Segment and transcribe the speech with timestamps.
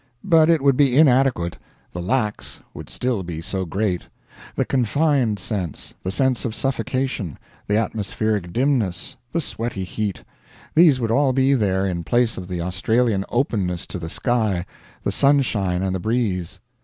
[0.23, 1.59] But it would be inadequate,
[1.91, 4.07] the lacks would still be so great:
[4.55, 10.23] the confined sense, the sense of suffocation, the atmospheric dimness, the sweaty heat
[10.73, 14.65] these would all be there, in place of the Australian openness to the sky,
[15.03, 16.59] the sunshine and the breeze.